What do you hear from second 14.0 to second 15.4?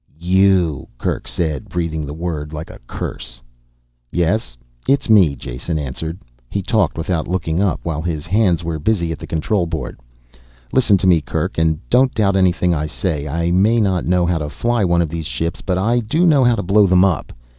know how to fly one of these